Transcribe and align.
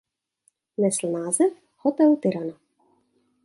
Nesl 0.77 1.11
název 1.11 1.53
"Hotel 1.77 2.15
Tirana". 2.15 2.53